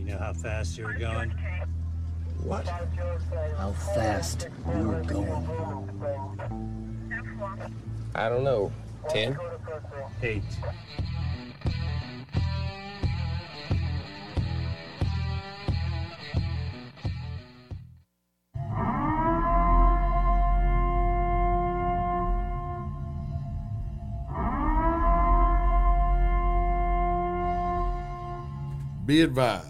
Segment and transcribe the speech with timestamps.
[0.00, 1.30] You know how fast you were going?
[2.42, 2.66] What?
[2.66, 5.30] How fast you were going?
[8.14, 8.72] I don't know.
[9.10, 9.38] 10?
[10.22, 10.42] Eight.
[29.04, 29.69] Be advised,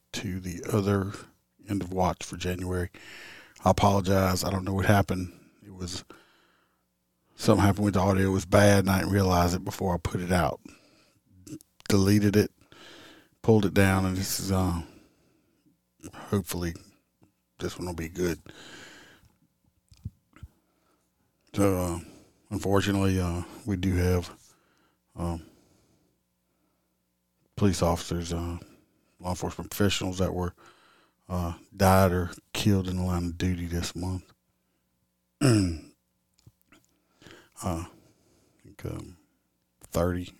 [0.21, 1.11] to the other
[1.67, 2.89] end of watch for January,
[3.65, 4.43] I apologize.
[4.43, 5.33] I don't know what happened.
[5.65, 6.03] It was
[7.35, 8.27] something happened with the audio.
[8.27, 10.59] It was bad, and I didn't realize it before I put it out.
[11.89, 12.51] Deleted it,
[13.41, 14.81] pulled it down, and this is uh,
[16.29, 16.75] hopefully
[17.59, 18.39] this one will be good.
[21.55, 21.99] So, uh,
[22.51, 24.31] unfortunately, uh, we do have
[25.17, 25.41] um,
[27.55, 28.57] police officers, uh,
[29.21, 30.53] law enforcement professionals that were
[31.29, 34.33] uh, died or killed in the line of duty this month.
[35.41, 35.75] uh,
[37.63, 37.85] I
[38.63, 39.17] think um,
[39.91, 40.33] 30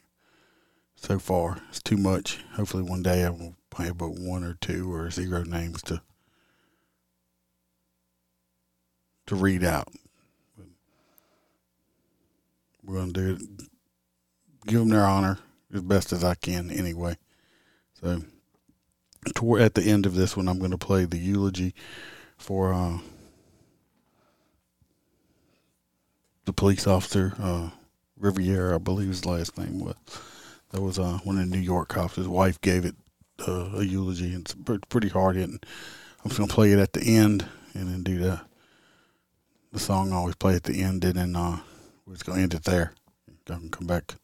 [0.96, 1.62] so far.
[1.70, 2.44] It's too much.
[2.54, 6.02] Hopefully, one day I will have about one or two or zero names to
[9.28, 9.88] to read out.
[10.58, 10.68] But
[12.84, 13.42] we're going to do it.
[14.68, 15.40] Give them their honor
[15.74, 17.18] as best as I can, anyway.
[18.00, 18.22] So,
[19.36, 21.74] toward at the end of this one, I'm going to play the eulogy
[22.38, 22.98] for uh,
[26.46, 27.70] the police officer uh,
[28.18, 29.96] Riviera, I believe his last name was.
[30.72, 32.16] That was uh, one of the New York cops.
[32.16, 32.96] His wife gave it
[33.48, 34.56] uh, a eulogy, and it's
[34.90, 35.60] pretty hard hitting.
[36.24, 38.42] I'm just going to play it at the end, and then do the
[39.72, 41.60] the song I always play at the end, and then uh,
[42.06, 42.94] we're just going to end it there.
[43.50, 44.16] I can come back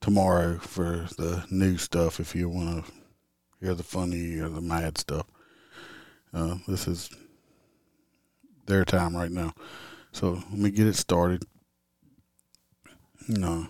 [0.00, 2.92] tomorrow for the new stuff if you want to
[3.72, 5.26] the funny or the mad stuff.
[6.34, 7.08] Uh, this is
[8.66, 9.54] their time right now.
[10.12, 11.44] So let me get it started.
[13.26, 13.68] You know,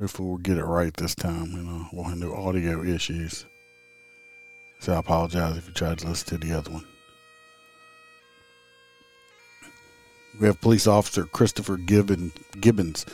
[0.00, 1.52] hopefully we'll get it right this time.
[1.52, 3.46] You know, we'll no audio issues.
[4.80, 6.84] So I apologize if you tried to listen to the other one.
[10.40, 13.06] We have police officer Christopher Gibbon, Gibbons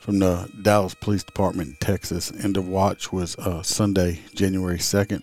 [0.00, 2.32] from the Dallas Police Department in Texas.
[2.42, 5.22] End of watch was uh, Sunday, January 2nd.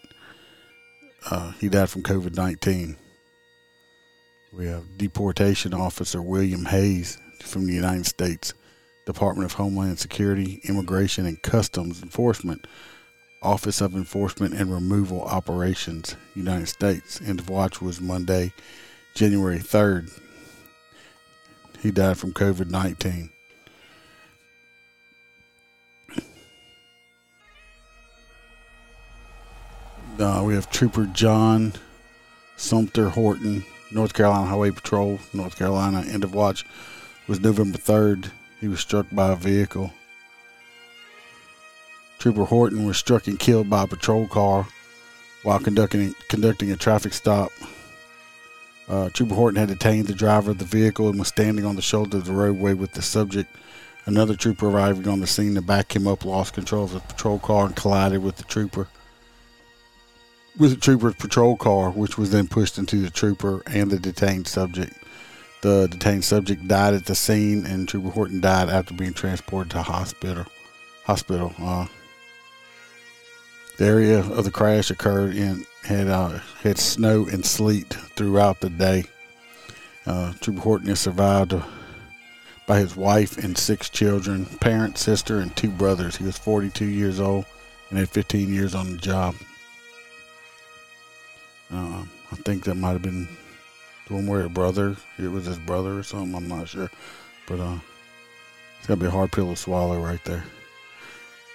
[1.29, 2.97] Uh, he died from COVID 19.
[4.53, 8.53] We have deportation officer William Hayes from the United States
[9.05, 12.65] Department of Homeland Security, Immigration and Customs Enforcement,
[13.41, 17.21] Office of Enforcement and Removal Operations, United States.
[17.21, 18.53] End of watch was Monday,
[19.13, 20.09] January 3rd.
[21.81, 23.29] He died from COVID 19.
[30.19, 31.73] Uh, we have Trooper John
[32.55, 36.05] Sumter Horton, North Carolina Highway Patrol, North Carolina.
[36.07, 36.65] End of watch
[37.27, 38.31] was November 3rd.
[38.61, 39.91] He was struck by a vehicle.
[42.17, 44.67] Trooper Horton was struck and killed by a patrol car
[45.43, 47.51] while conducting conducting a traffic stop.
[48.87, 51.81] Uh, Trooper Horton had detained the driver of the vehicle and was standing on the
[51.81, 53.53] shoulder of the roadway with the subject.
[54.05, 57.39] Another trooper arriving on the scene to back him up lost control of the patrol
[57.39, 58.87] car and collided with the trooper
[60.57, 64.47] with the trooper's patrol car, which was then pushed into the trooper and the detained
[64.47, 64.93] subject.
[65.61, 69.81] The detained subject died at the scene, and Trooper Horton died after being transported to
[69.81, 70.45] hospital.
[71.05, 71.53] Hospital.
[71.59, 71.87] Uh,
[73.77, 78.69] the area of the crash occurred in had uh, had snow and sleet throughout the
[78.69, 79.05] day.
[80.05, 81.55] Uh, Trooper Horton is survived
[82.67, 86.15] by his wife and six children, parent, sister, and two brothers.
[86.15, 87.45] He was 42 years old
[87.89, 89.35] and had 15 years on the job.
[91.71, 93.27] Uh, I think that might have been
[94.07, 96.35] the one where a brother, it was his brother or something.
[96.35, 96.91] I'm not sure,
[97.47, 97.79] but uh,
[98.77, 100.43] it's gonna be a hard pill to swallow right there.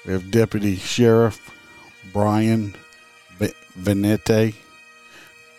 [0.07, 1.55] We have Deputy Sheriff
[2.13, 2.75] Brian
[3.79, 4.55] Venete,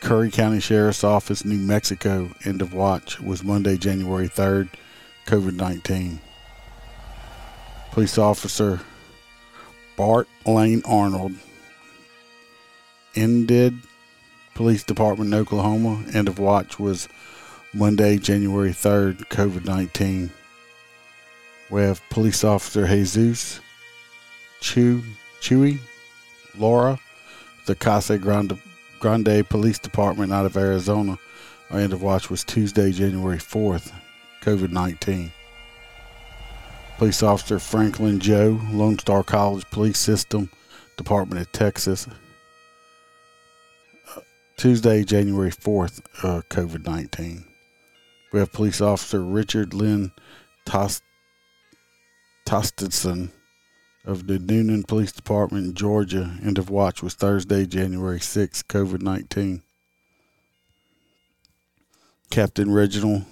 [0.01, 2.31] Curry County Sheriff's Office, New Mexico.
[2.43, 4.69] End of watch was Monday, January 3rd.
[5.27, 6.19] COVID 19.
[7.91, 8.81] Police officer
[9.95, 11.33] Bart Lane Arnold
[13.15, 13.75] Enid
[14.53, 16.03] Police Department in Oklahoma.
[16.13, 17.07] End of watch was
[17.73, 20.31] Monday, January 3rd, COVID 19.
[21.69, 23.61] We have police officer Jesus
[24.59, 25.01] Chew,
[25.41, 25.79] Chewy
[26.57, 26.99] Laura,
[27.65, 28.59] the Casa Grande,
[28.99, 31.17] Grande Police Department out of Arizona.
[31.69, 33.93] Our end of watch was Tuesday, January 4th,
[34.41, 35.31] COVID 19.
[36.97, 40.51] Police Officer Franklin Joe, Lone Star College Police System,
[40.97, 42.07] Department of Texas.
[44.61, 47.45] Tuesday, January 4th, uh, COVID 19.
[48.31, 50.11] We have Police Officer Richard Lynn
[50.67, 51.01] Tost-
[52.45, 53.31] Tostedson
[54.05, 56.37] of the Newnan Police Department Georgia.
[56.43, 59.63] End of watch was Thursday, January 6th, COVID 19.
[62.29, 63.25] Captain Reginald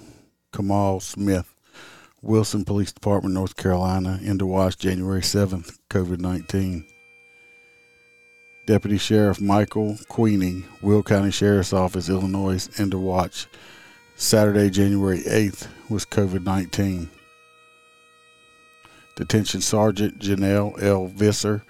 [0.52, 1.54] Kamal Smith,
[2.24, 4.20] Wilson Police Department, North Carolina.
[4.24, 6.88] End of watch January 7th, COVID 19.
[8.69, 12.69] Deputy Sheriff Michael Queenie, Will County Sheriff's Office, Illinois.
[12.77, 13.48] End of watch
[14.16, 17.10] Saturday, January 8th was COVID 19.
[19.16, 21.07] Detention Sergeant Janelle L.
[21.07, 21.63] Visser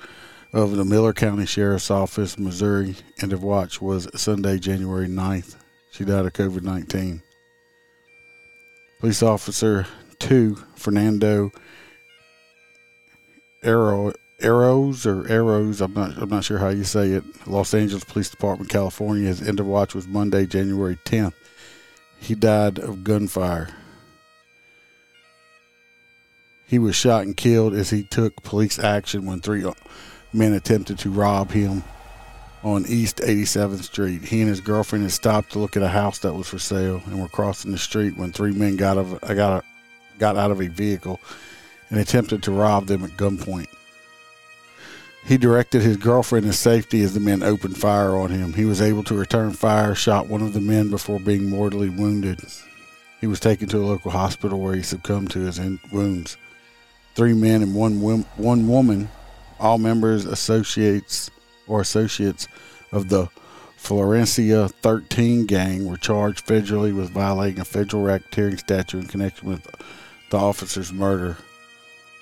[0.51, 2.97] of the Miller County Sheriff's Office, Missouri.
[3.21, 5.55] End of watch was Sunday, January 9th.
[5.93, 7.21] She died of COVID 19.
[8.99, 9.87] Police Officer
[10.19, 11.51] 2, Fernando
[13.63, 17.23] Arrow, Arrows or Arrows, I'm not, I'm not sure how you say it.
[17.47, 19.27] Los Angeles Police Department, California.
[19.27, 21.33] His end of watch was Monday, January 10th.
[22.19, 23.69] He died of gunfire.
[26.67, 29.73] He was shot and killed as he took police action when three uh,
[30.31, 31.83] men attempted to rob him
[32.63, 34.21] on East 87th Street.
[34.23, 37.01] He and his girlfriend had stopped to look at a house that was for sale
[37.05, 39.65] and were crossing the street when three men got of got
[40.19, 41.19] got out of a vehicle
[41.89, 43.67] and attempted to rob them at gunpoint.
[45.29, 48.53] He directed his girlfriend to safety as the men opened fire on him.
[48.53, 52.41] He was able to return fire, shot one of the men before being mortally wounded.
[53.21, 55.61] He was taken to a local hospital where he succumbed to his
[55.91, 56.35] wounds.
[57.13, 59.09] Three men and one one woman,
[59.59, 61.29] all members, associates
[61.67, 62.47] or associates
[62.91, 63.29] of the
[63.77, 69.67] Florencia 13 gang, were charged federally with violating a federal racketeering statute in connection with
[70.31, 71.37] the officer's murder.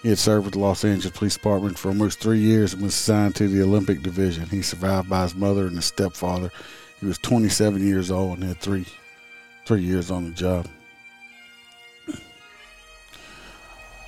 [0.07, 2.93] He had served with the Los Angeles Police Department for almost three years and was
[2.93, 4.47] assigned to the Olympic Division.
[4.47, 6.49] He survived by his mother and his stepfather.
[7.01, 8.85] He was 27 years old and had three
[9.65, 10.65] three years on the job.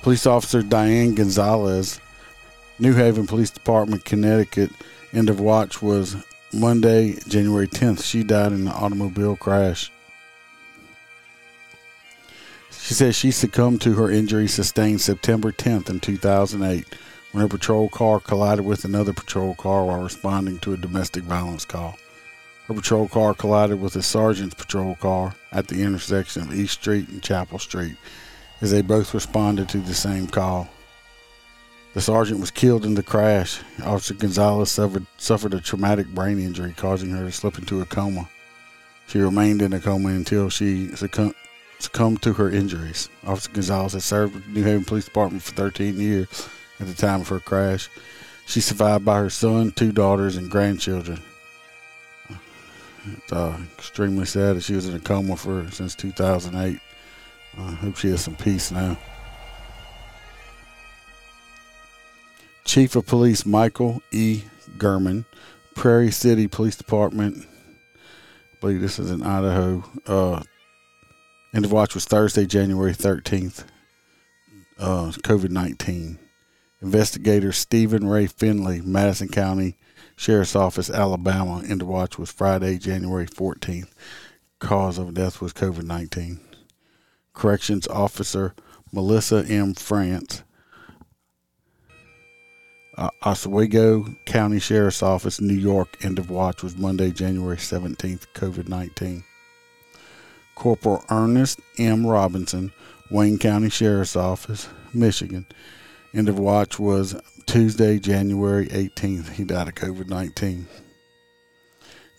[0.00, 2.00] Police Officer Diane Gonzalez,
[2.78, 4.70] New Haven Police Department, Connecticut.
[5.12, 6.16] End of watch was
[6.50, 8.02] Monday, January 10th.
[8.02, 9.92] She died in an automobile crash.
[12.82, 16.86] She says she succumbed to her injury sustained September 10th in 2008
[17.30, 21.64] when her patrol car collided with another patrol car while responding to a domestic violence
[21.64, 21.96] call.
[22.66, 27.08] Her patrol car collided with a sergeant's patrol car at the intersection of East Street
[27.08, 27.96] and Chapel Street
[28.60, 30.68] as they both responded to the same call.
[31.94, 33.60] The sergeant was killed in the crash.
[33.82, 38.28] Officer Gonzalez suffered, suffered a traumatic brain injury, causing her to slip into a coma.
[39.08, 41.34] She remained in a coma until she succumbed,
[41.82, 43.08] succumbed to her injuries.
[43.26, 46.94] Officer Gonzalez had served with the New Haven Police Department for 13 years at the
[46.94, 47.88] time of her crash.
[48.46, 51.22] She survived by her son, two daughters, and grandchildren.
[53.06, 56.80] It's uh, extremely sad that she was in a coma for since 2008.
[57.58, 58.98] I hope she has some peace now.
[62.64, 64.42] Chief of Police Michael E.
[64.76, 65.24] Gurman,
[65.74, 67.46] Prairie City Police Department.
[67.94, 69.82] I believe this is in Idaho.
[70.06, 70.42] Uh,
[71.54, 73.64] end of watch was Thursday, January 13th.
[74.78, 76.18] Uh, COVID 19.
[76.82, 79.76] Investigator Stephen Ray Finley, Madison County
[80.16, 81.62] Sheriff's Office, Alabama.
[81.66, 83.90] End of watch was Friday, January 14th.
[84.58, 86.40] Cause of death was COVID 19.
[87.32, 88.54] Corrections Officer
[88.92, 89.74] Melissa M.
[89.74, 90.42] France,
[92.98, 96.04] uh, Oswego County Sheriff's Office, New York.
[96.04, 99.24] End of watch was Monday, January 17th, COVID 19.
[100.60, 102.06] Corporal Ernest M.
[102.06, 102.70] Robinson,
[103.10, 105.46] Wayne County Sheriff's Office, Michigan.
[106.12, 109.30] End of watch was Tuesday, January 18th.
[109.30, 110.66] He died of COVID 19.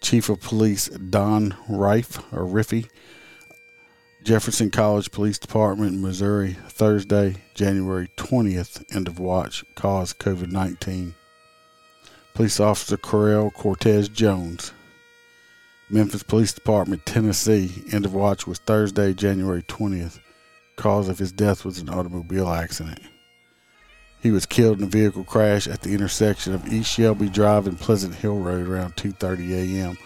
[0.01, 2.89] Chief of Police Don Rife, or Riffy,
[4.23, 11.13] Jefferson College Police Department, Missouri, Thursday, January 20th, end of watch, caused COVID 19.
[12.33, 14.73] Police Officer Correll Cortez Jones,
[15.93, 20.19] Memphis Police Department, Tennessee, end of watch was Thursday, January 20th.
[20.77, 23.01] Cause of his death was an automobile accident.
[24.21, 27.77] He was killed in a vehicle crash at the intersection of East Shelby Drive and
[27.77, 29.97] Pleasant Hill Road around 2:30 a.m.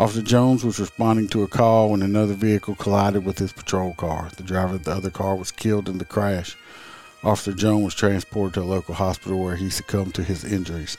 [0.00, 4.30] Officer Jones was responding to a call when another vehicle collided with his patrol car.
[4.36, 6.56] The driver of the other car was killed in the crash.
[7.22, 10.96] Officer Jones was transported to a local hospital where he succumbed to his injuries.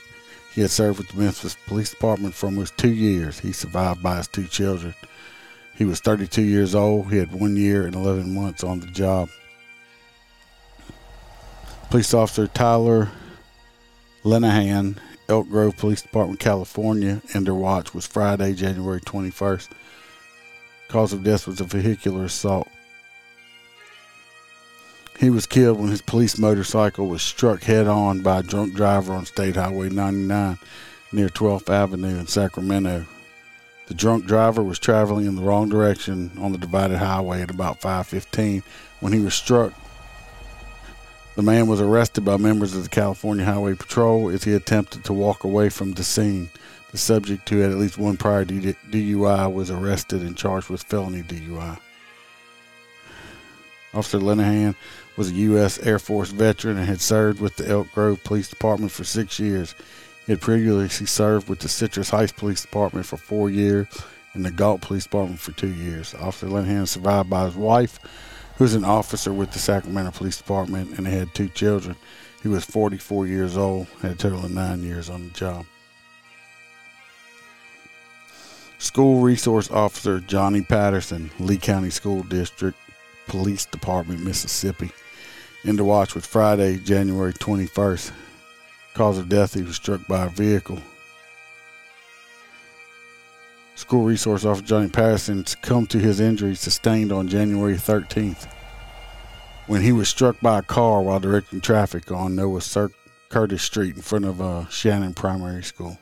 [0.56, 3.38] He had served with the Memphis Police Department for almost two years.
[3.38, 4.94] He survived by his two children.
[5.76, 7.12] He was 32 years old.
[7.12, 9.28] He had one year and 11 months on the job.
[11.90, 13.10] Police Officer Tyler
[14.24, 14.96] Lenehan,
[15.28, 19.68] Elk Grove Police Department, California, and their watch was Friday, January 21st.
[20.88, 22.68] Cause of death was a vehicular assault.
[25.18, 29.14] He was killed when his police motorcycle was struck head on by a drunk driver
[29.14, 30.58] on State Highway 99
[31.10, 33.06] near 12th Avenue in Sacramento.
[33.86, 37.80] The drunk driver was traveling in the wrong direction on the divided highway at about
[37.80, 38.62] 5:15
[39.00, 39.72] when he was struck.
[41.34, 45.14] The man was arrested by members of the California Highway Patrol as he attempted to
[45.14, 46.50] walk away from the scene.
[46.92, 51.22] The subject, who had at least one prior DUI, was arrested and charged with felony
[51.22, 51.78] DUI.
[53.94, 54.74] Officer Lenehan
[55.16, 55.78] was a U.S.
[55.78, 59.74] Air Force veteran and had served with the Elk Grove Police Department for six years.
[60.26, 63.86] He had previously served with the Citrus Heights Police Department for four years
[64.34, 66.14] and the Galt Police Department for two years.
[66.14, 67.98] Officer Lenehan is survived by his wife,
[68.56, 71.96] who is an officer with the Sacramento Police Department, and they had two children.
[72.42, 75.64] He was 44 years old, had a total of nine years on the job.
[78.78, 82.76] School Resource Officer Johnny Patterson, Lee County School District
[83.26, 84.90] Police Department, Mississippi.
[85.66, 88.12] Into watch was Friday, January 21st.
[88.94, 90.78] Cause of death, he was struck by a vehicle.
[93.74, 98.46] School Resource Officer Johnny Patterson succumbed to his injuries sustained on January 13th
[99.66, 102.90] when he was struck by a car while directing traffic on Noah Sir
[103.28, 105.98] Curtis Street in front of uh, Shannon Primary School.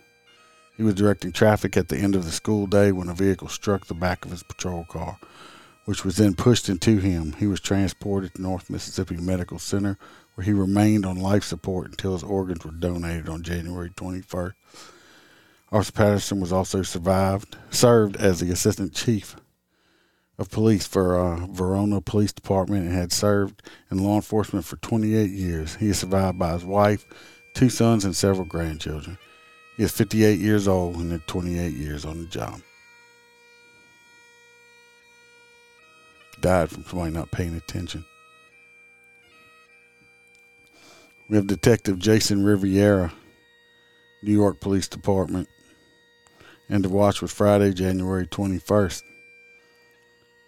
[0.76, 3.86] He was directing traffic at the end of the school day when a vehicle struck
[3.86, 5.16] the back of his patrol car
[5.84, 7.34] which was then pushed into him.
[7.38, 9.98] He was transported to North Mississippi Medical Center,
[10.34, 14.52] where he remained on life support until his organs were donated on January 21st.
[15.72, 19.36] Officer Patterson was also survived, served as the assistant chief
[20.38, 25.30] of police for uh, Verona Police Department and had served in law enforcement for 28
[25.30, 25.76] years.
[25.76, 27.04] He is survived by his wife,
[27.54, 29.18] two sons, and several grandchildren.
[29.76, 32.60] He is 58 years old and had 28 years on the job.
[36.44, 38.04] Died from somebody not paying attention.
[41.26, 43.14] We have Detective Jason Riviera,
[44.22, 45.48] New York Police Department.
[46.68, 49.04] End of watch was Friday, January 21st.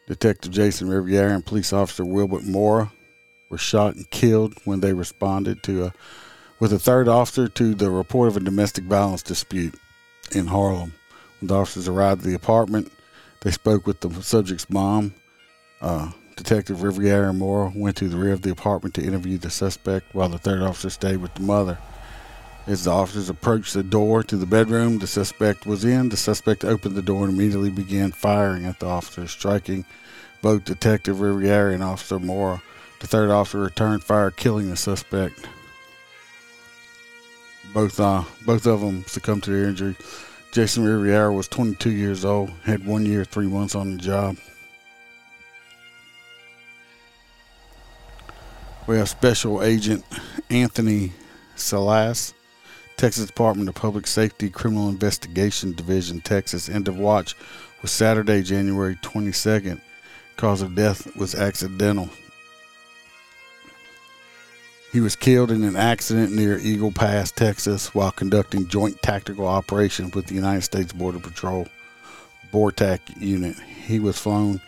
[0.06, 2.92] Detective Jason Riviera and police officer Wilbert Mora
[3.48, 5.94] were shot and killed when they responded to a
[6.60, 9.74] with a third officer to the report of a domestic violence dispute
[10.32, 10.92] in Harlem.
[11.40, 12.92] When the officers arrived at the apartment,
[13.40, 15.14] they spoke with the subject's mom
[15.80, 19.50] uh, Detective Riviera and Moore went to the rear of the apartment to interview the
[19.50, 21.78] suspect while the third officer stayed with the mother.
[22.66, 26.64] As the officers approached the door to the bedroom the suspect was in, the suspect
[26.64, 29.84] opened the door and immediately began firing at the officers, striking
[30.42, 32.60] both Detective Riviera and Officer Moore.
[33.00, 35.46] The third officer returned fire, killing the suspect.
[37.72, 39.96] Both uh, both of them succumbed to their injury.
[40.50, 44.36] Jason Riviera was 22 years old, had one year, three months on the job.
[48.86, 50.04] We have Special Agent
[50.48, 51.12] Anthony
[51.56, 52.34] Salas,
[52.96, 56.68] Texas Department of Public Safety Criminal Investigation Division, Texas.
[56.68, 57.34] End of watch
[57.82, 59.80] was Saturday, January 22nd.
[60.36, 62.10] Cause of death was accidental.
[64.92, 70.14] He was killed in an accident near Eagle Pass, Texas, while conducting joint tactical operations
[70.14, 71.66] with the United States Border Patrol
[72.52, 73.56] BORTAC unit.
[73.58, 74.60] He was flown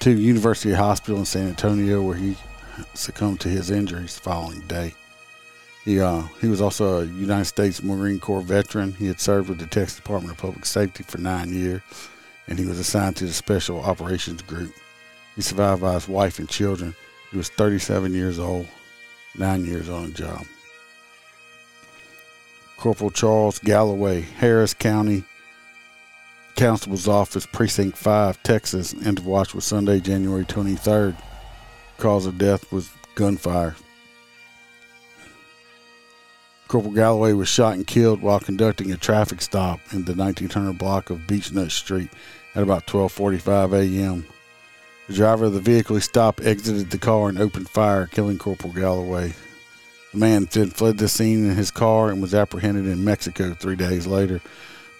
[0.00, 2.36] to University Hospital in San Antonio, where he
[2.94, 4.94] succumbed to his injuries the following day.
[5.84, 8.92] He, uh, he was also a United States Marine Corps veteran.
[8.92, 11.82] He had served with the Texas Department of Public Safety for nine years,
[12.46, 14.72] and he was assigned to the Special Operations Group.
[15.36, 16.94] He survived by his wife and children.
[17.30, 18.68] He was 37 years old,
[19.36, 20.44] nine years on the job.
[22.76, 25.24] Corporal Charles Galloway, Harris County
[26.56, 28.94] Constable's Office, Precinct 5, Texas.
[29.06, 31.16] End of watch was Sunday, January 23rd
[32.00, 33.76] cause of death was gunfire.
[36.66, 41.10] Corporal Galloway was shot and killed while conducting a traffic stop in the 1900 block
[41.10, 42.10] of Beechnut Street
[42.54, 44.26] at about 12:45 a.m.
[45.08, 48.72] The driver of the vehicle he stopped exited the car and opened fire, killing Corporal
[48.72, 49.34] Galloway.
[50.12, 53.76] The man then fled the scene in his car and was apprehended in Mexico three
[53.76, 54.40] days later.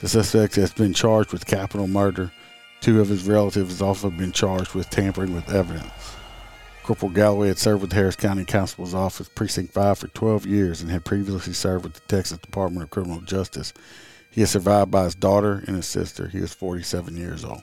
[0.00, 2.32] The suspect has been charged with capital murder.
[2.80, 6.16] Two of his relatives have also been charged with tampering with evidence.
[6.90, 10.82] Corporal Galloway had served with the Harris County Constable's Office, Precinct 5, for 12 years
[10.82, 13.72] and had previously served with the Texas Department of Criminal Justice.
[14.28, 16.26] He is survived by his daughter and his sister.
[16.26, 17.62] He is 47 years old.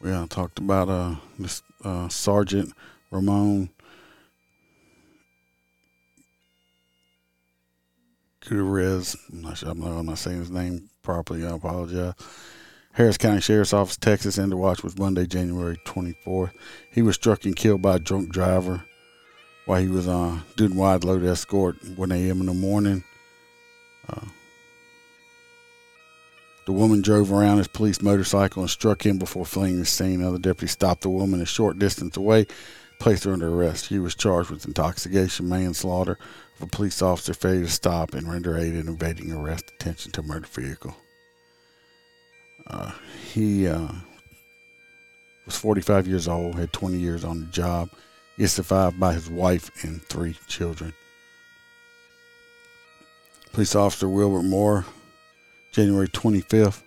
[0.00, 2.72] We uh, talked about uh, this uh, Sergeant
[3.10, 3.70] Ramon
[8.38, 9.16] Gutierrez.
[9.32, 9.70] I'm not sure.
[9.70, 11.44] I'm not, I'm not saying his name properly.
[11.44, 12.14] I apologize.
[12.94, 16.52] Harris County Sheriff's Office, Texas, end of watch was Monday, January 24th.
[16.90, 18.84] He was struck and killed by a drunk driver
[19.64, 22.40] while he was uh, doing wide load escort 1 a.m.
[22.40, 23.02] in the morning.
[24.06, 24.26] Uh,
[26.66, 30.20] the woman drove around his police motorcycle and struck him before fleeing the scene.
[30.20, 32.46] Another deputy stopped the woman a short distance away,
[33.00, 33.86] placed her under arrest.
[33.86, 36.18] She was charged with intoxication, manslaughter
[36.56, 40.22] of a police officer, failure to stop and render aid in evading arrest, attention to
[40.22, 40.94] murder vehicle.
[42.66, 42.92] Uh,
[43.32, 43.88] he uh,
[45.46, 47.90] was 45 years old, had 20 years on the job.
[48.36, 50.92] He is survived by his wife and three children.
[53.52, 54.86] Police Officer Wilbert Moore,
[55.72, 56.82] January 25th,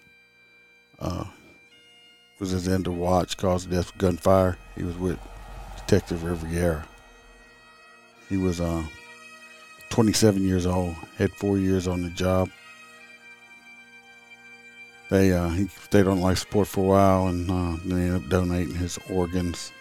[0.99, 1.25] uh,
[2.39, 4.57] was his end of watch, caused death of gunfire.
[4.75, 5.19] He was with
[5.77, 6.85] Detective Riviera.
[8.29, 8.83] He was uh,
[9.89, 12.49] 27 years old, had four years on the job.
[15.09, 18.29] They uh, he stayed on life support for a while, and uh, they ended up
[18.29, 19.71] donating his organs.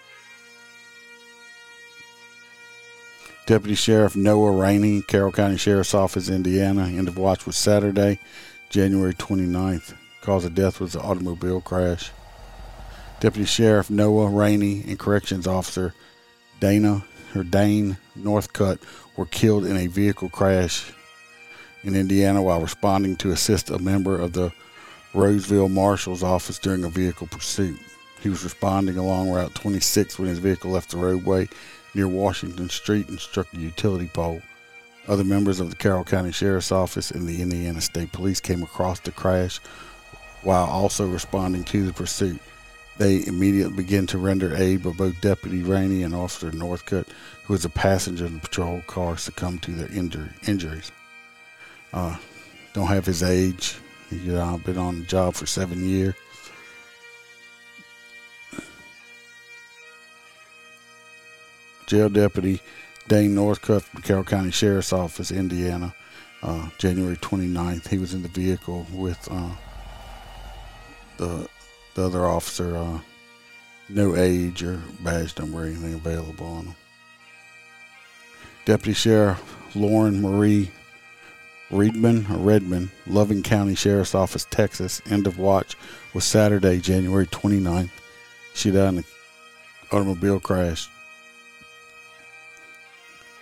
[3.46, 6.86] Deputy Sheriff Noah Rainey, Carroll County Sheriff's Office, Indiana.
[6.86, 8.18] End of watch was Saturday,
[8.70, 9.94] January 29th.
[10.22, 12.10] Cause of death was an automobile crash.
[13.20, 15.94] Deputy Sheriff Noah Rainey and Corrections Officer
[16.60, 18.78] Dana or Dane Northcutt
[19.16, 20.92] were killed in a vehicle crash
[21.82, 24.52] in Indiana while responding to assist a member of the
[25.14, 27.78] Rossville Marshal's office during a vehicle pursuit.
[28.20, 31.48] He was responding along Route 26 when his vehicle left the roadway
[31.94, 34.42] near Washington Street and struck a utility pole.
[35.06, 39.00] Other members of the Carroll County Sheriff's Office and the Indiana State Police came across
[39.00, 39.58] the crash
[40.42, 42.40] while also responding to the pursuit.
[42.96, 47.06] They immediately began to render aid, but both Deputy Rainey and Officer Northcutt,
[47.44, 50.92] who was a passenger in the patrol car, succumbed to their injur- injuries.
[51.92, 52.16] Uh,
[52.72, 53.76] don't have his age.
[54.20, 56.14] He's uh, been on the job for seven years.
[61.86, 62.60] Jail Deputy
[63.08, 65.94] Dane Northcutt from Carroll County Sheriff's Office, Indiana,
[66.42, 67.88] uh, January 29th.
[67.88, 69.50] He was in the vehicle with uh,
[71.18, 71.48] the
[71.94, 72.76] the other officer.
[72.76, 73.00] Uh,
[73.88, 76.76] no age or badge number or anything available on him.
[78.64, 80.70] Deputy Sheriff Lauren Marie
[81.70, 85.00] Reedman or Redman, Loving County Sheriff's Office, Texas.
[85.10, 85.76] End of watch
[86.12, 87.90] was Saturday, January 29th.
[88.54, 89.04] She died in an
[89.90, 90.88] automobile crash.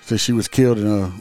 [0.02, 1.12] So she was killed in a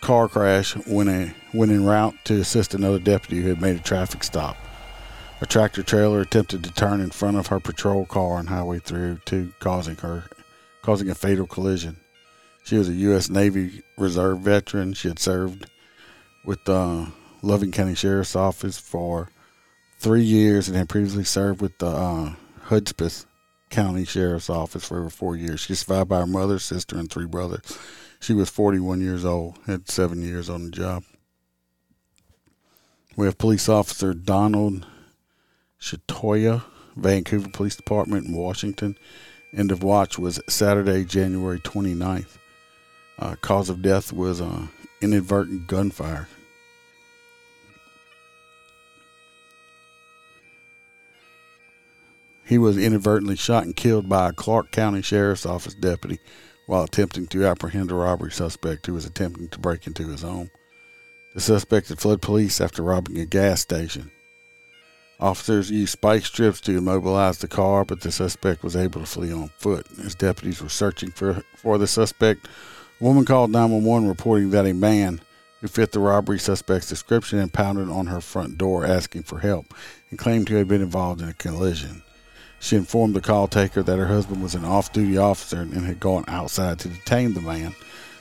[0.00, 3.80] car crash when a when en route to assist another deputy who had made a
[3.80, 4.56] traffic stop.
[5.40, 9.52] A tractor trailer attempted to turn in front of her patrol car on Highway 302,
[9.60, 10.24] causing her
[10.82, 11.96] causing a fatal collision.
[12.64, 13.28] She was a U.S.
[13.28, 14.94] Navy Reserve veteran.
[14.94, 15.66] She had served
[16.44, 17.08] with the
[17.42, 19.28] Loving County Sheriff's Office for
[19.98, 22.34] three years and had previously served with the uh,
[22.66, 23.26] Hudspeth
[23.70, 25.60] County Sheriff's Office for over four years.
[25.60, 27.78] She's survived by her mother, sister, and three brothers.
[28.20, 31.04] She was 41 years old, had seven years on the job.
[33.16, 34.86] We have police officer Donald
[35.80, 36.64] Shatoya,
[36.96, 38.96] Vancouver Police Department in Washington.
[39.52, 42.38] End of watch was Saturday, January 29th.
[43.18, 44.66] Uh, cause of death was uh,
[45.00, 46.28] inadvertent gunfire.
[52.46, 56.20] He was inadvertently shot and killed by a Clark County Sheriff's Office deputy
[56.66, 60.50] while attempting to apprehend a robbery suspect who was attempting to break into his home.
[61.34, 64.10] The suspect had fled police after robbing a gas station.
[65.20, 69.32] Officers used spike strips to immobilize the car, but the suspect was able to flee
[69.32, 69.86] on foot.
[70.04, 72.46] As deputies were searching for, for the suspect,
[73.00, 75.20] a woman called 911 reporting that a man
[75.60, 79.72] who fit the robbery suspect's description and pounded on her front door asking for help
[80.10, 82.02] and claimed to have been involved in a collision.
[82.64, 86.00] She informed the call taker that her husband was an off duty officer and had
[86.00, 87.74] gone outside to detain the man.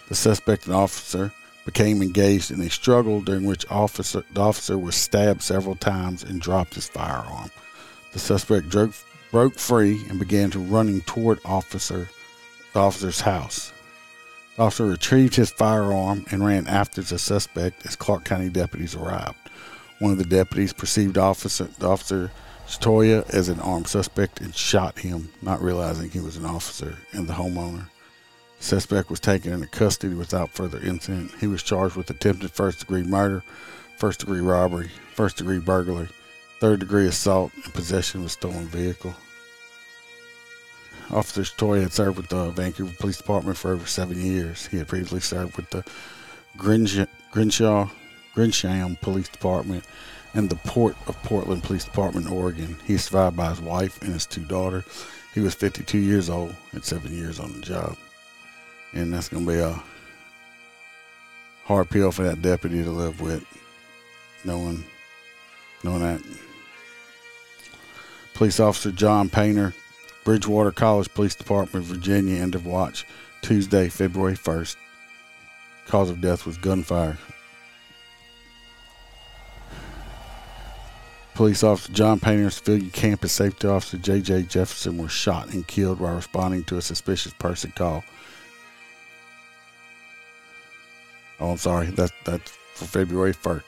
[0.10, 1.32] The suspect and officer
[1.64, 6.42] became engaged in a struggle during which officer, the officer was stabbed several times and
[6.42, 7.52] dropped his firearm.
[8.12, 8.92] The suspect broke,
[9.32, 12.10] broke free and began to running toward officer
[12.74, 13.72] the officer's house.
[14.58, 19.38] The officer retrieved his firearm and ran after the suspect as Clark County deputies arrived.
[20.00, 22.30] One of the deputies perceived officer, the officer
[22.74, 27.28] Stoya as an armed suspect and shot him, not realizing he was an officer and
[27.28, 27.88] the homeowner.
[28.58, 31.32] The suspect was taken into custody without further incident.
[31.40, 33.44] He was charged with attempted first degree murder,
[33.98, 36.10] first degree robbery, first degree burglary,
[36.60, 39.14] third degree assault, and possession of a stolen vehicle.
[41.12, 44.66] Officer Stoy had served with the Vancouver Police Department for over seven years.
[44.68, 45.84] He had previously served with the
[46.58, 47.08] Grinshaw,
[48.34, 49.86] Grinsham Police Department
[50.34, 52.76] and the Port of Portland Police Department, Oregon.
[52.86, 54.84] He survived by his wife and his two daughters.
[55.34, 57.98] He was 52 years old and seven years on the job.
[58.94, 59.82] And that's going to be a
[61.66, 63.44] hard pill for that deputy to live with,
[64.44, 64.84] knowing,
[65.84, 66.22] knowing that.
[68.34, 69.74] Police Officer John Painter,
[70.24, 73.06] Bridgewater College Police Department, Virginia, end of watch,
[73.42, 74.76] Tuesday, February 1st.
[75.88, 77.18] Cause of death was gunfire.
[81.34, 84.44] Police Officer John Painter Civilian Campus Safety Officer J.J.
[84.44, 88.04] Jefferson were shot and killed while responding to a suspicious person call.
[91.40, 91.88] Oh, I'm sorry.
[91.88, 93.64] That's that's for February 1st.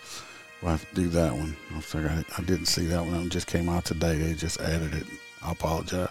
[0.61, 1.55] We'll have to do that one.
[1.73, 2.07] I'm sorry.
[2.07, 3.25] I, I didn't see that one.
[3.25, 4.15] It just came out today.
[4.17, 5.05] They just added it.
[5.43, 6.09] I apologize.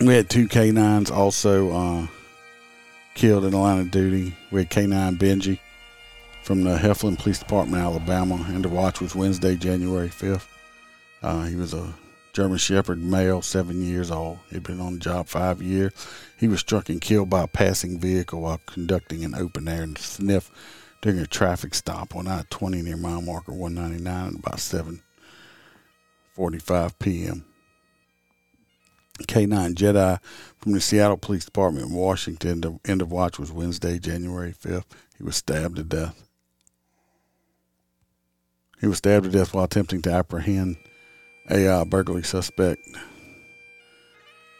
[0.00, 2.06] We had two canines also uh,
[3.14, 4.34] killed in the line of duty.
[4.50, 5.58] We had K9 Benji
[6.50, 10.48] from the Heflin Police Department, Alabama, and the watch was Wednesday, January 5th.
[11.22, 11.94] Uh, he was a
[12.32, 14.40] German Shepherd male, seven years old.
[14.50, 15.92] He'd been on the job five years.
[16.36, 20.50] He was struck and killed by a passing vehicle while conducting an open air sniff
[21.02, 27.44] during a traffic stop on I-20 near mile marker 199 at about 7:45 p.m.
[29.20, 30.18] K9 Jedi
[30.58, 32.60] from the Seattle Police Department in Washington.
[32.60, 34.86] The end of watch was Wednesday, January 5th.
[35.16, 36.26] He was stabbed to death.
[38.80, 40.76] He was stabbed to death while attempting to apprehend
[41.48, 42.86] a uh, burglary suspect.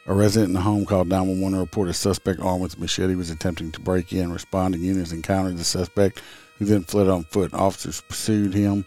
[0.07, 3.15] A resident in the home called 911 to report a suspect armed with a machete
[3.15, 4.33] was attempting to break in.
[4.33, 6.21] Responding units encountered the suspect,
[6.59, 7.55] who then fled on foot.
[7.55, 8.87] Officers pursued him,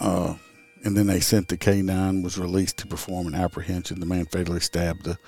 [0.00, 0.34] uh,
[0.82, 2.22] and then they sent the K9.
[2.22, 4.00] Was released to perform an apprehension.
[4.00, 5.18] The man fatally stabbed the,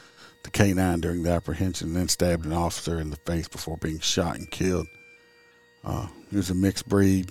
[0.42, 4.00] the K9 during the apprehension, and then stabbed an officer in the face before being
[4.00, 4.88] shot and killed.
[5.84, 7.30] Uh, he was a mixed breed,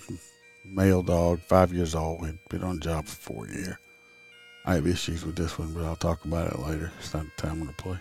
[0.66, 3.76] male dog, five years old, had been on the job for four years.
[4.66, 6.92] I have issues with this one, but I'll talk about it later.
[7.00, 7.98] It's not the time to play.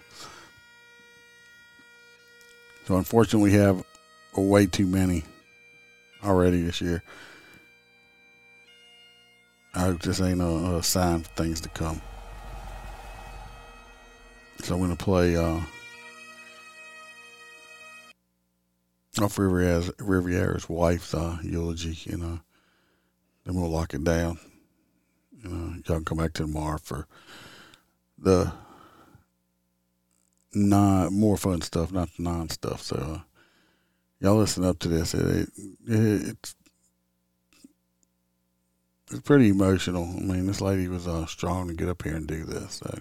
[2.84, 3.82] So unfortunately, we have
[4.36, 5.24] way too many
[6.22, 7.02] already this year.
[9.74, 12.02] I hope this ain't a, a sign for things to come.
[14.62, 15.60] So I'm to play uh,
[19.22, 22.40] off Riviera's, Riviera's wife's uh, eulogy, you know.
[23.50, 24.38] Then we'll lock it down.
[25.42, 27.08] You know, y'all can come back to tomorrow for
[28.16, 28.52] the
[30.54, 32.80] non more fun stuff, not the non stuff.
[32.80, 33.18] So uh,
[34.20, 35.14] y'all listen up to this.
[35.14, 35.48] It, it,
[35.88, 36.54] it, it's
[39.10, 40.04] it's pretty emotional.
[40.04, 42.74] I mean, this lady was uh, strong to get up here and do this.
[42.74, 43.00] So.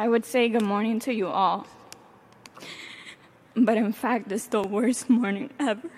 [0.00, 1.66] I would say good morning to you all.
[3.54, 5.90] But in fact, it's the worst morning ever.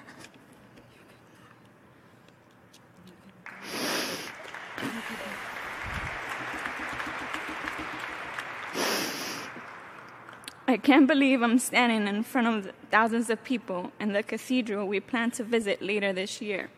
[10.66, 14.98] I can't believe I'm standing in front of thousands of people in the cathedral we
[14.98, 16.70] plan to visit later this year.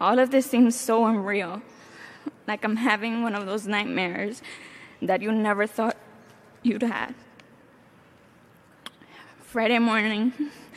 [0.00, 1.60] All of this seems so unreal,
[2.46, 4.42] like I'm having one of those nightmares
[5.02, 5.96] that you never thought
[6.62, 7.14] you'd had.
[9.40, 10.32] Friday morning,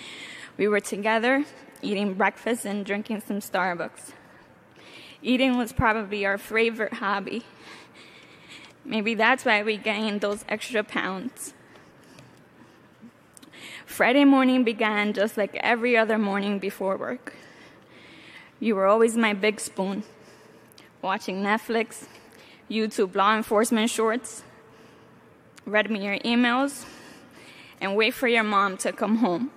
[0.58, 1.46] we were together
[1.82, 4.12] eating breakfast and drinking some Starbucks.
[5.22, 7.44] Eating was probably our favorite hobby.
[8.84, 11.54] Maybe that's why we gained those extra pounds.
[13.86, 17.34] Friday morning began just like every other morning before work.
[18.60, 20.04] You were always my big spoon,
[21.02, 22.08] watching Netflix,
[22.70, 24.44] YouTube law enforcement shorts,
[25.66, 26.86] read me your emails,
[27.80, 29.52] and wait for your mom to come home.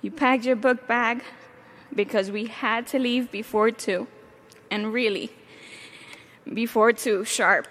[0.00, 1.22] You packed your book bag
[1.94, 4.06] because we had to leave before 2,
[4.70, 5.30] and really,
[6.52, 7.66] before 2 sharp.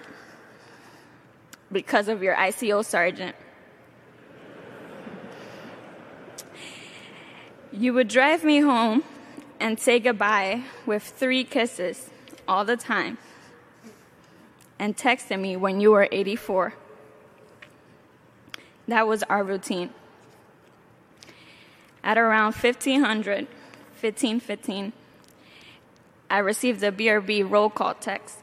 [1.74, 3.36] because of your ICO sergeant.
[7.72, 9.04] You would drive me home
[9.60, 12.10] and say goodbye with three kisses
[12.48, 13.18] all the time
[14.80, 16.74] and texted me when you were 84.
[18.88, 19.92] That was our routine.
[22.04, 24.92] At around 1500, 1515,
[26.30, 28.39] I received a BRB roll call text.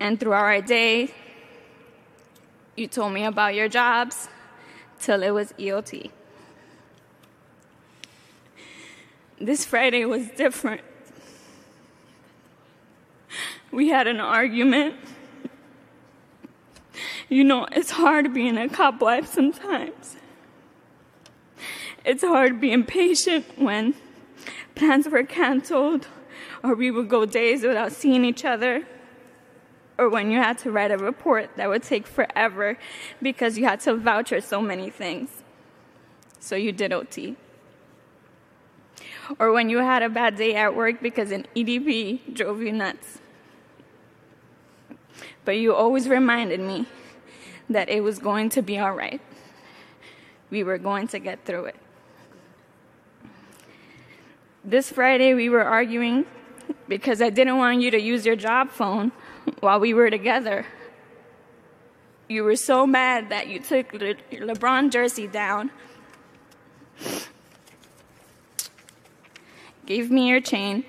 [0.00, 1.12] And throughout our day,
[2.78, 4.28] you told me about your jobs
[5.00, 6.10] till it was EOT.
[9.40, 10.82] This Friday was different.
[13.70, 14.94] We had an argument.
[17.28, 20.16] You know, it's hard being a cop wife sometimes.
[22.04, 23.94] It's hard being patient when
[24.74, 26.06] plans were canceled
[26.62, 28.86] or we would go days without seeing each other
[29.98, 32.78] or when you had to write a report that would take forever
[33.20, 35.42] because you had to voucher so many things.
[36.38, 37.36] So you did OT.
[39.38, 43.18] Or when you had a bad day at work because an EDP drove you nuts.
[45.44, 46.86] But you always reminded me
[47.68, 49.20] that it was going to be all right.
[50.50, 51.76] We were going to get through it.
[54.64, 56.24] This Friday, we were arguing
[56.86, 59.12] because I didn't want you to use your job phone
[59.60, 60.66] while we were together.
[62.28, 65.70] You were so mad that you took your LeBron jersey down,
[69.86, 70.84] gave me your chain,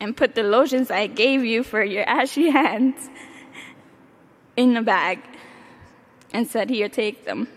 [0.00, 3.10] and put the lotions I gave you for your ashy hands
[4.56, 5.18] in a bag
[6.32, 7.48] and said, Here, take them.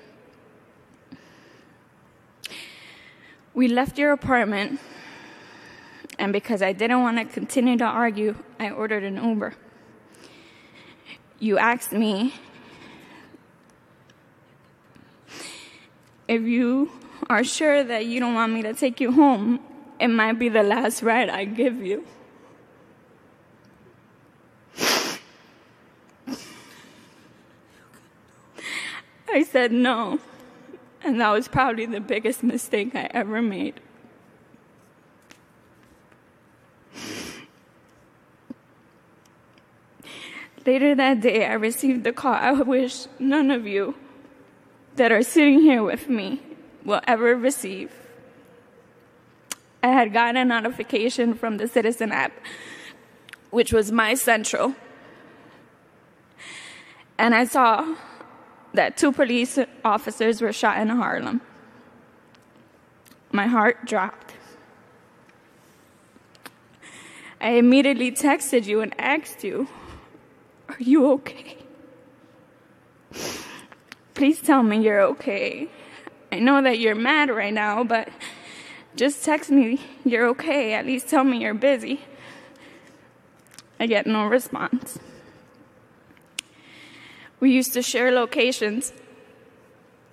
[3.53, 4.81] We left your apartment,
[6.19, 9.55] and because I didn't want to continue to argue, I ordered an Uber
[11.39, 12.33] you asked me
[16.27, 16.91] if you
[17.29, 19.59] are sure that you don't want me to take you home,
[19.99, 22.05] it might be the last ride I give you.
[29.29, 30.19] I said no,
[31.03, 33.79] and that was probably the biggest mistake I ever made.
[40.67, 43.95] Later that day, I received the call I wish none of you
[44.97, 46.41] that are sitting here with me
[46.83, 47.89] will ever receive.
[49.81, 52.33] I had gotten a notification from the Citizen app,
[53.49, 54.75] which was my central.
[57.17, 57.95] And I saw
[58.73, 61.39] that two police officers were shot in Harlem.
[63.31, 64.33] My heart dropped.
[67.39, 69.69] I immediately texted you and asked you
[70.69, 71.57] are you okay?
[74.13, 75.69] Please tell me you're okay.
[76.31, 78.09] I know that you're mad right now, but
[78.95, 80.73] just text me you're okay.
[80.73, 82.01] At least tell me you're busy.
[83.79, 84.99] I get no response.
[87.39, 88.91] We used to share locations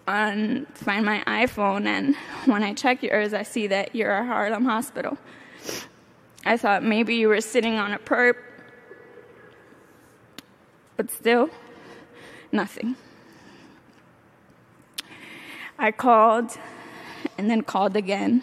[0.06, 2.14] on find my iPhone and
[2.44, 5.16] when I check yours I see that you're at Harlem Hospital.
[6.44, 8.36] I thought maybe you were sitting on a perp
[10.96, 11.50] but still,
[12.52, 12.96] nothing.
[15.78, 16.56] I called
[17.36, 18.42] and then called again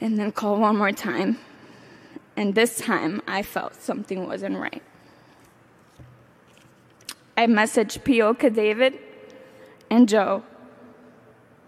[0.00, 1.38] and then called one more time.
[2.36, 4.82] And this time I felt something wasn't right.
[7.36, 8.98] I messaged Pioka David
[9.90, 10.44] and Joe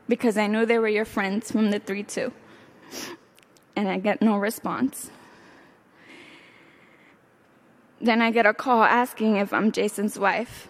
[0.09, 2.33] because I knew they were your friends from the 3 2.
[3.75, 5.11] And I get no response.
[8.01, 10.69] Then I get a call asking if I'm Jason's wife.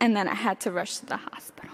[0.00, 1.70] And then I had to rush to the hospital.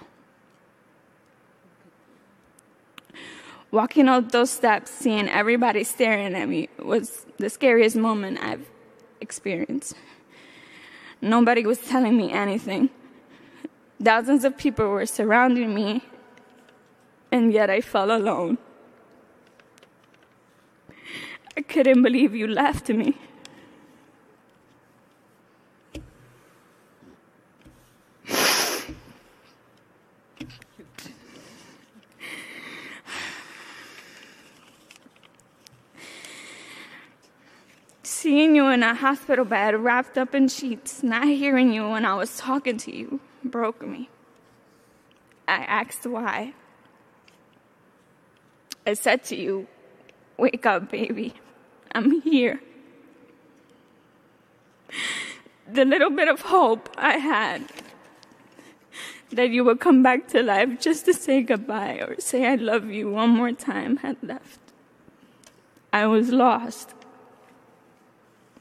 [3.71, 8.69] Walking up those steps, seeing everybody staring at me was the scariest moment I've
[9.21, 9.95] experienced.
[11.21, 12.91] Nobody was telling me anything.
[14.03, 16.03] Thousands of people were surrounding me,
[17.31, 18.59] and yet I felt alone.
[21.57, 23.17] I couldn't believe you left me.
[38.31, 42.15] Seeing you in a hospital bed wrapped up in sheets, not hearing you when I
[42.15, 44.09] was talking to you, broke me.
[45.49, 46.55] I asked why.
[48.87, 49.67] I said to you,
[50.37, 51.35] Wake up, baby.
[51.93, 52.61] I'm here.
[55.69, 57.65] The little bit of hope I had
[59.33, 62.89] that you would come back to life just to say goodbye or say I love
[62.93, 64.61] you one more time had left.
[65.93, 66.95] I was lost.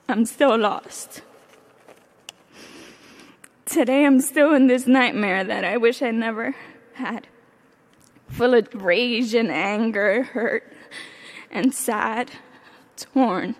[0.09, 1.21] I'm still lost.
[3.65, 6.55] Today I'm still in this nightmare that I wish I never
[6.95, 7.27] had.
[8.29, 10.73] Full of rage and anger, hurt
[11.51, 12.31] and sad,
[12.97, 13.55] torn.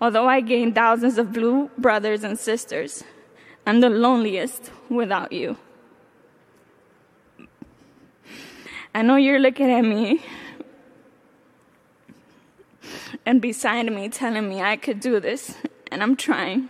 [0.00, 3.02] Although I gained thousands of blue brothers and sisters,
[3.66, 5.56] I'm the loneliest without you.
[8.94, 10.22] I know you're looking at me
[13.26, 15.56] and beside me telling me I could do this,
[15.90, 16.68] and I'm trying.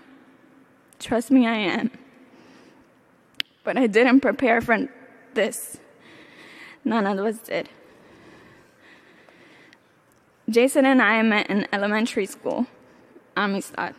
[0.98, 1.90] Trust me, I am.
[3.62, 4.88] But I didn't prepare for
[5.34, 5.78] this.
[6.82, 7.68] None of us did.
[10.48, 12.66] Jason and I met in elementary school,
[13.36, 13.94] Amistad,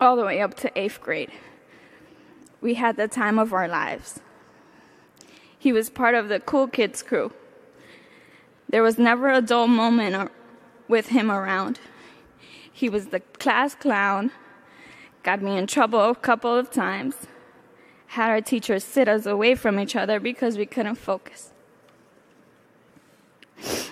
[0.00, 1.30] all the way up to eighth grade.
[2.60, 4.20] We had the time of our lives.
[5.56, 7.32] He was part of the cool kids crew.
[8.68, 10.30] There was never a dull moment
[10.92, 11.80] with him around.
[12.70, 14.30] He was the class clown,
[15.22, 17.14] got me in trouble a couple of times,
[18.08, 21.50] had our teachers sit us away from each other because we couldn't focus.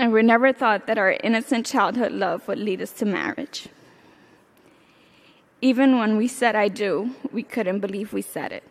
[0.00, 3.66] And we never thought that our innocent childhood love would lead us to marriage.
[5.60, 8.62] Even when we said I do, we couldn't believe we said it.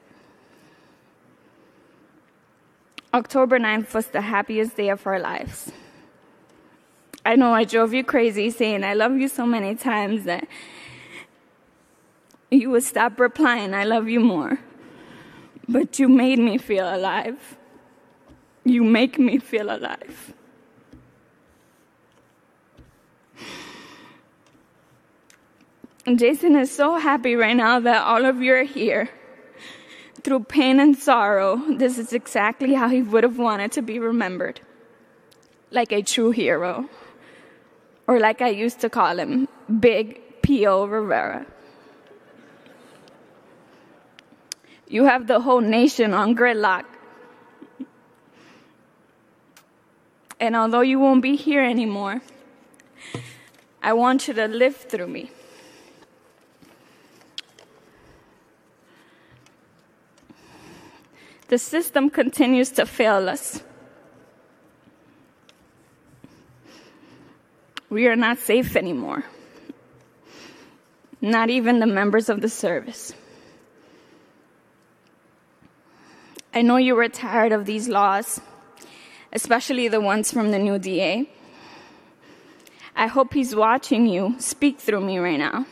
[3.13, 5.73] October 9th was the happiest day of our lives.
[7.27, 10.47] I know I drove you crazy saying I love you so many times that
[12.49, 14.59] you would stop replying, I love you more.
[15.67, 17.57] But you made me feel alive.
[18.63, 20.33] You make me feel alive.
[26.05, 29.09] And Jason is so happy right now that all of you are here.
[30.23, 34.61] Through pain and sorrow, this is exactly how he would have wanted to be remembered.
[35.71, 36.87] Like a true hero.
[38.07, 39.47] Or like I used to call him,
[39.79, 40.85] Big P.O.
[40.85, 41.45] Rivera.
[44.87, 46.85] You have the whole nation on gridlock.
[50.39, 52.21] And although you won't be here anymore,
[53.81, 55.31] I want you to live through me.
[61.49, 63.63] The system continues to fail us.
[67.97, 69.23] We are not safe anymore.
[71.19, 73.11] Not even the members of the service.
[76.53, 78.39] I know you were tired of these laws,
[79.33, 81.27] especially the ones from the new DA.
[82.95, 85.65] I hope he's watching you speak through me right now.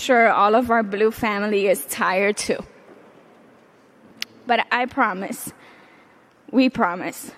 [0.00, 2.58] Sure all of our blue family is tired too.
[4.46, 5.52] But I promise,
[6.50, 7.30] we promise,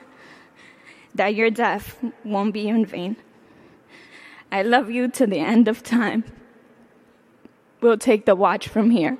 [1.14, 3.16] that your death won't be in vain.
[4.50, 6.24] I love you to the end of time.
[7.80, 9.18] We'll take the watch from here.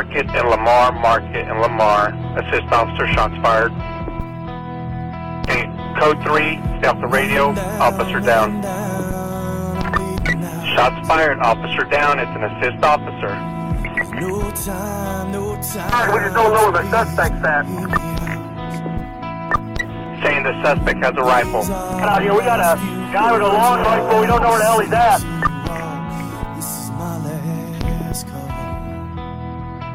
[0.00, 2.08] Market and Lamar, Market and Lamar.
[2.38, 3.70] Assist officer, shots fired.
[5.44, 5.68] Okay,
[6.00, 8.62] code 3, stay off the radio, officer down.
[10.74, 13.28] Shots fired, officer down, it's an assist officer.
[14.18, 16.14] No time, no time.
[16.14, 17.66] We just don't know where the suspect's at.
[20.24, 21.60] Saying the suspect has a rifle.
[21.60, 22.80] Get out here, we got a
[23.12, 25.49] guy with a long rifle, we don't know where the hell he's at.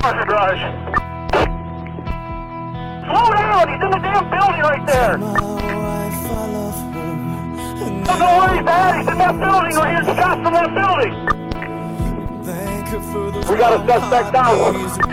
[0.05, 0.13] Slow
[3.33, 3.65] down!
[3.69, 5.17] He's in the damn building right there!
[8.05, 8.97] Don't know he's at!
[8.99, 10.15] He's in that building right here!
[10.15, 11.13] Shot from that building!
[13.49, 14.53] We got a suspect down!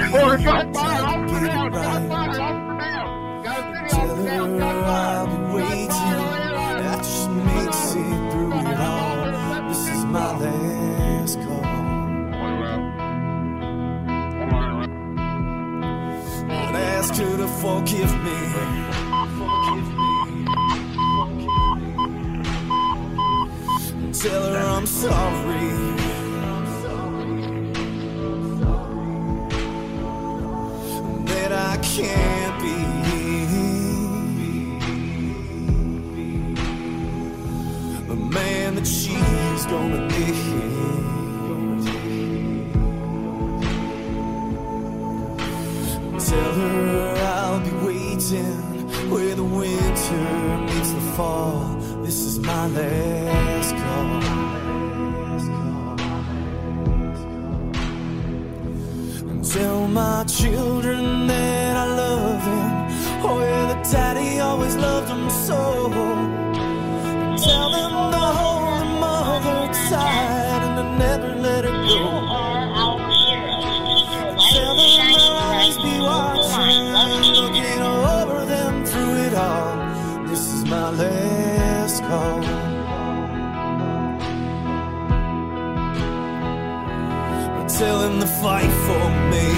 [0.02, 1.00] We got fired!
[1.00, 1.72] Off the ground!
[1.72, 2.40] Got fired!
[2.42, 3.44] Off the ground!
[3.44, 4.22] Got a the
[4.58, 5.32] ground!
[6.82, 9.68] That just makes it through it all.
[9.68, 11.71] This is my last call.
[17.14, 18.38] to the forgive Forgive me.
[24.12, 25.68] Tell her I'm sorry.
[31.26, 32.41] That I can't.
[52.42, 53.11] my.
[87.82, 89.48] still in the fight for me.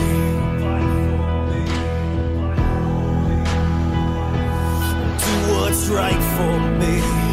[5.24, 7.23] Do what's right for me.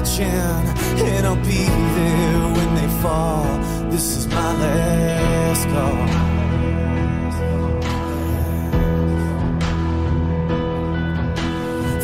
[0.00, 3.44] watching, and I'll be there when they fall.
[3.90, 6.06] This is my last call.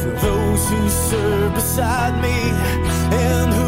[0.01, 2.38] For those who serve beside me
[3.16, 3.65] and who